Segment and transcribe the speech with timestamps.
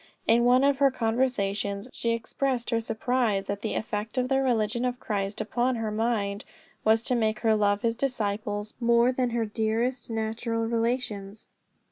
[0.25, 4.83] In one of her conversations she expressed her surprise that the effect of the religion
[4.83, 6.43] of Christ upon her mind
[6.83, 11.49] was to make her love his disciples more than her dearest natural relations.